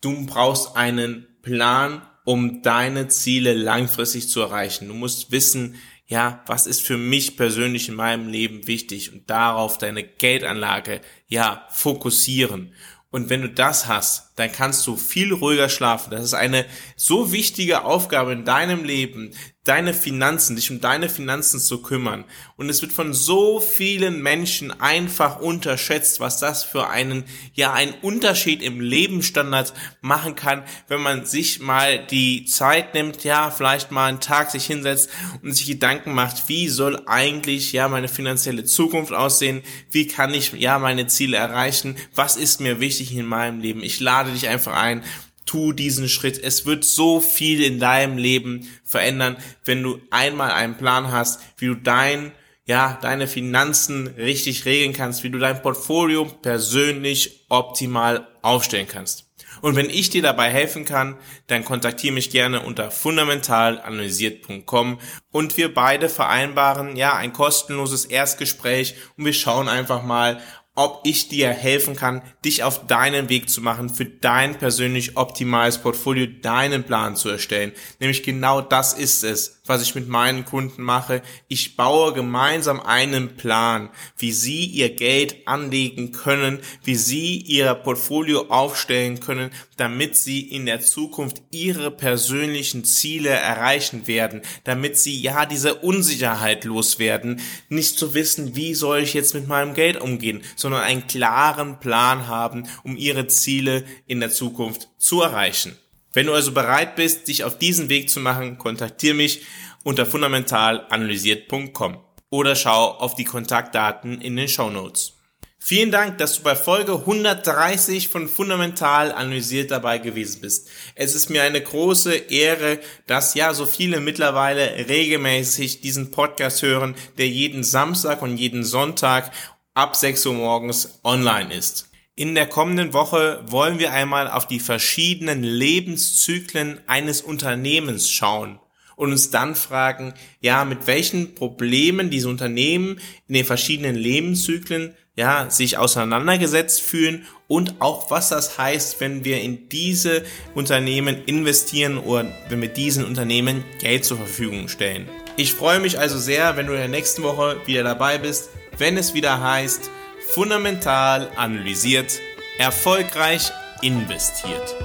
du 0.00 0.24
brauchst 0.26 0.76
einen 0.76 1.27
Plan, 1.42 2.02
um 2.24 2.62
deine 2.62 3.08
Ziele 3.08 3.54
langfristig 3.54 4.28
zu 4.28 4.40
erreichen. 4.40 4.88
Du 4.88 4.94
musst 4.94 5.32
wissen, 5.32 5.76
ja, 6.06 6.42
was 6.46 6.66
ist 6.66 6.82
für 6.82 6.96
mich 6.96 7.36
persönlich 7.36 7.88
in 7.88 7.94
meinem 7.94 8.28
Leben 8.28 8.66
wichtig 8.66 9.12
und 9.12 9.28
darauf 9.28 9.78
deine 9.78 10.02
Geldanlage, 10.04 11.00
ja, 11.26 11.66
fokussieren. 11.70 12.72
Und 13.10 13.30
wenn 13.30 13.42
du 13.42 13.48
das 13.48 13.86
hast, 13.86 14.32
dann 14.36 14.52
kannst 14.52 14.86
du 14.86 14.96
viel 14.96 15.32
ruhiger 15.32 15.68
schlafen. 15.68 16.10
Das 16.10 16.22
ist 16.24 16.34
eine 16.34 16.66
so 16.96 17.32
wichtige 17.32 17.84
Aufgabe 17.84 18.32
in 18.32 18.44
deinem 18.44 18.84
Leben, 18.84 19.32
deine 19.64 19.92
Finanzen, 19.92 20.56
dich 20.56 20.70
um 20.70 20.80
deine 20.80 21.10
Finanzen 21.10 21.60
zu 21.60 21.82
kümmern. 21.82 22.24
Und 22.56 22.70
es 22.70 22.80
wird 22.80 22.92
von 22.92 23.12
so 23.12 23.60
vielen 23.60 24.22
Menschen 24.22 24.70
einfach 24.80 25.40
unterschätzt, 25.40 26.20
was 26.20 26.40
das 26.40 26.64
für 26.64 26.88
einen, 26.88 27.24
ja, 27.52 27.74
einen 27.74 27.92
Unterschied 28.00 28.62
im 28.62 28.80
Lebensstandard 28.80 29.74
machen 30.00 30.36
kann, 30.36 30.62
wenn 30.88 31.02
man 31.02 31.26
sich 31.26 31.60
mal 31.60 31.98
die 32.06 32.46
Zeit 32.46 32.94
nimmt, 32.94 33.24
ja, 33.24 33.50
vielleicht 33.50 33.90
mal 33.90 34.06
einen 34.06 34.20
Tag 34.20 34.50
sich 34.50 34.64
hinsetzt 34.64 35.10
und 35.42 35.52
sich 35.52 35.66
Gedanken 35.66 36.14
macht, 36.14 36.48
wie 36.48 36.68
soll 36.68 37.02
eigentlich, 37.06 37.72
ja, 37.72 37.88
meine 37.88 38.08
finanzielle 38.08 38.64
Zukunft 38.64 39.12
aussehen? 39.12 39.62
Wie 39.90 40.06
kann 40.06 40.32
ich, 40.32 40.52
ja, 40.52 40.78
meine 40.78 41.08
Ziele 41.08 41.36
erreichen? 41.36 41.96
Was 42.14 42.36
ist 42.36 42.60
mir 42.60 42.80
wichtig 42.80 43.14
in 43.14 43.26
meinem 43.26 43.60
Leben? 43.60 43.82
Ich 43.82 44.00
lade 44.00 44.32
dich 44.32 44.48
einfach 44.48 44.74
ein 44.74 45.04
tu 45.48 45.72
diesen 45.72 46.08
Schritt. 46.08 46.42
Es 46.42 46.66
wird 46.66 46.84
so 46.84 47.20
viel 47.20 47.62
in 47.62 47.80
deinem 47.80 48.18
Leben 48.18 48.68
verändern, 48.84 49.36
wenn 49.64 49.82
du 49.82 50.00
einmal 50.10 50.52
einen 50.52 50.76
Plan 50.76 51.10
hast, 51.10 51.40
wie 51.56 51.66
du 51.66 51.74
dein 51.74 52.32
ja, 52.68 52.98
deine 53.00 53.26
Finanzen 53.26 54.08
richtig 54.08 54.66
regeln 54.66 54.92
kannst, 54.92 55.24
wie 55.24 55.30
du 55.30 55.38
dein 55.38 55.62
Portfolio 55.62 56.26
persönlich 56.26 57.46
optimal 57.48 58.28
aufstellen 58.42 58.86
kannst. 58.86 59.28
Und 59.62 59.74
wenn 59.74 59.90
ich 59.90 60.10
dir 60.10 60.22
dabei 60.22 60.50
helfen 60.50 60.84
kann, 60.84 61.16
dann 61.46 61.64
kontaktiere 61.64 62.14
mich 62.14 62.30
gerne 62.30 62.60
unter 62.60 62.90
fundamentalanalysiert.com 62.90 64.98
und 65.32 65.56
wir 65.56 65.72
beide 65.72 66.08
vereinbaren 66.08 66.96
ja 66.96 67.14
ein 67.14 67.32
kostenloses 67.32 68.04
Erstgespräch 68.04 68.96
und 69.16 69.24
wir 69.24 69.32
schauen 69.32 69.68
einfach 69.68 70.02
mal, 70.02 70.40
ob 70.78 71.00
ich 71.02 71.28
dir 71.28 71.48
helfen 71.48 71.96
kann, 71.96 72.22
dich 72.44 72.62
auf 72.62 72.86
deinen 72.86 73.28
Weg 73.28 73.50
zu 73.50 73.60
machen, 73.60 73.90
für 73.90 74.04
dein 74.04 74.56
persönlich 74.56 75.16
optimales 75.16 75.78
Portfolio 75.78 76.28
deinen 76.40 76.84
Plan 76.84 77.16
zu 77.16 77.28
erstellen. 77.28 77.72
Nämlich 77.98 78.22
genau 78.22 78.60
das 78.60 78.94
ist 78.94 79.24
es, 79.24 79.57
was 79.68 79.82
ich 79.82 79.94
mit 79.94 80.08
meinen 80.08 80.44
Kunden 80.44 80.82
mache. 80.82 81.22
Ich 81.46 81.76
baue 81.76 82.12
gemeinsam 82.12 82.80
einen 82.80 83.36
Plan, 83.36 83.90
wie 84.16 84.32
sie 84.32 84.64
ihr 84.64 84.94
Geld 84.94 85.46
anlegen 85.46 86.12
können, 86.12 86.60
wie 86.84 86.96
sie 86.96 87.36
ihr 87.36 87.74
Portfolio 87.74 88.46
aufstellen 88.48 89.20
können, 89.20 89.50
damit 89.76 90.16
sie 90.16 90.40
in 90.40 90.66
der 90.66 90.80
Zukunft 90.80 91.42
ihre 91.50 91.90
persönlichen 91.90 92.84
Ziele 92.84 93.30
erreichen 93.30 94.06
werden, 94.06 94.42
damit 94.64 94.98
sie 94.98 95.20
ja 95.20 95.46
diese 95.46 95.76
Unsicherheit 95.76 96.64
loswerden, 96.64 97.40
nicht 97.68 97.98
zu 97.98 98.14
wissen, 98.14 98.56
wie 98.56 98.74
soll 98.74 99.00
ich 99.00 99.14
jetzt 99.14 99.34
mit 99.34 99.46
meinem 99.46 99.74
Geld 99.74 100.00
umgehen, 100.00 100.42
sondern 100.56 100.82
einen 100.82 101.06
klaren 101.06 101.78
Plan 101.78 102.26
haben, 102.26 102.66
um 102.82 102.96
ihre 102.96 103.26
Ziele 103.26 103.84
in 104.06 104.20
der 104.20 104.30
Zukunft 104.30 104.88
zu 104.98 105.22
erreichen. 105.22 105.76
Wenn 106.12 106.26
du 106.26 106.32
also 106.32 106.52
bereit 106.52 106.96
bist, 106.96 107.28
dich 107.28 107.44
auf 107.44 107.58
diesen 107.58 107.88
Weg 107.88 108.10
zu 108.10 108.20
machen, 108.20 108.58
kontaktiere 108.58 109.14
mich 109.14 109.42
unter 109.84 110.06
fundamentalanalysiert.com 110.06 111.98
oder 112.30 112.56
schau 112.56 112.90
auf 112.92 113.14
die 113.14 113.24
Kontaktdaten 113.24 114.20
in 114.20 114.36
den 114.36 114.48
Show 114.48 114.70
Notes. 114.70 115.14
Vielen 115.60 115.90
Dank, 115.90 116.18
dass 116.18 116.36
du 116.36 116.42
bei 116.42 116.54
Folge 116.54 116.94
130 116.94 118.08
von 118.08 118.28
Fundamental 118.28 119.12
Analysiert 119.12 119.70
dabei 119.70 119.98
gewesen 119.98 120.40
bist. 120.40 120.68
Es 120.94 121.14
ist 121.14 121.30
mir 121.30 121.42
eine 121.42 121.60
große 121.60 122.14
Ehre, 122.14 122.78
dass 123.06 123.34
ja 123.34 123.52
so 123.52 123.66
viele 123.66 124.00
mittlerweile 124.00 124.88
regelmäßig 124.88 125.80
diesen 125.80 126.10
Podcast 126.10 126.62
hören, 126.62 126.94
der 127.18 127.28
jeden 127.28 127.64
Samstag 127.64 128.22
und 128.22 128.36
jeden 128.36 128.64
Sonntag 128.64 129.32
ab 129.74 129.96
6 129.96 130.26
Uhr 130.26 130.34
morgens 130.34 131.00
online 131.02 131.52
ist. 131.52 131.87
In 132.18 132.34
der 132.34 132.46
kommenden 132.46 132.94
Woche 132.94 133.44
wollen 133.46 133.78
wir 133.78 133.92
einmal 133.92 134.28
auf 134.28 134.48
die 134.48 134.58
verschiedenen 134.58 135.44
Lebenszyklen 135.44 136.80
eines 136.88 137.22
Unternehmens 137.22 138.10
schauen 138.10 138.58
und 138.96 139.12
uns 139.12 139.30
dann 139.30 139.54
fragen, 139.54 140.14
ja, 140.40 140.64
mit 140.64 140.88
welchen 140.88 141.36
Problemen 141.36 142.10
diese 142.10 142.28
Unternehmen 142.28 142.98
in 143.28 143.34
den 143.34 143.44
verschiedenen 143.44 143.94
Lebenszyklen 143.94 144.96
ja, 145.14 145.48
sich 145.48 145.78
auseinandergesetzt 145.78 146.80
fühlen 146.80 147.24
und 147.46 147.80
auch 147.80 148.10
was 148.10 148.30
das 148.30 148.58
heißt, 148.58 148.98
wenn 148.98 149.24
wir 149.24 149.40
in 149.40 149.68
diese 149.68 150.24
Unternehmen 150.56 151.22
investieren 151.26 151.98
oder 151.98 152.26
wenn 152.48 152.60
wir 152.60 152.68
diesen 152.68 153.04
Unternehmen 153.04 153.62
Geld 153.78 154.04
zur 154.04 154.16
Verfügung 154.16 154.66
stellen. 154.66 155.08
Ich 155.36 155.52
freue 155.52 155.78
mich 155.78 156.00
also 156.00 156.18
sehr, 156.18 156.56
wenn 156.56 156.66
du 156.66 156.72
in 156.72 156.80
der 156.80 156.88
nächsten 156.88 157.22
Woche 157.22 157.58
wieder 157.66 157.84
dabei 157.84 158.18
bist 158.18 158.48
wenn 158.78 158.96
es 158.96 159.12
wieder 159.12 159.40
heißt, 159.40 159.90
fundamental 160.38 161.28
analysiert, 161.34 162.20
erfolgreich 162.60 163.50
investiert. 163.82 164.76